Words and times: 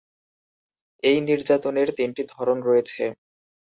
এই 1.03 1.17
নির্যাতনের 1.27 1.89
তিনটি 1.97 2.21
ধরন 2.33 2.57
রয়েছে। 2.61 3.03